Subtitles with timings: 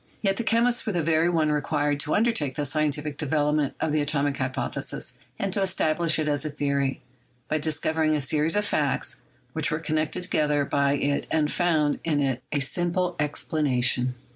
[0.23, 4.01] Yet the chemist was the very one required to undertake the scientific development of the
[4.01, 7.01] atomic hypothesis and to establish it as a theory,
[7.47, 9.21] by discovering a series of facts
[9.53, 14.15] which were connected together by it and found in it a sim ple explanation.